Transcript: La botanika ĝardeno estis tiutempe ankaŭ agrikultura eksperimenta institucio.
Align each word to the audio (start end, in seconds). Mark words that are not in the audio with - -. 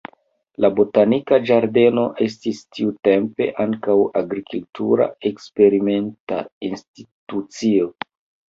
La 0.63 0.69
botanika 0.77 1.37
ĝardeno 1.49 2.05
estis 2.27 2.63
tiutempe 2.77 3.49
ankaŭ 3.65 3.97
agrikultura 4.23 5.07
eksperimenta 5.31 6.43
institucio. 6.71 7.93